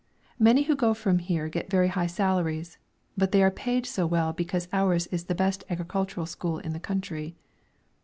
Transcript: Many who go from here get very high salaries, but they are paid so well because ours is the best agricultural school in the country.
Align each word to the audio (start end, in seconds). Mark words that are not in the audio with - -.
Many 0.39 0.63
who 0.63 0.75
go 0.75 0.95
from 0.95 1.19
here 1.19 1.47
get 1.47 1.69
very 1.69 1.89
high 1.89 2.07
salaries, 2.07 2.79
but 3.15 3.31
they 3.31 3.43
are 3.43 3.51
paid 3.51 3.85
so 3.85 4.07
well 4.07 4.33
because 4.33 4.67
ours 4.73 5.05
is 5.11 5.25
the 5.25 5.35
best 5.35 5.63
agricultural 5.69 6.25
school 6.25 6.57
in 6.57 6.73
the 6.73 6.79
country. 6.79 7.35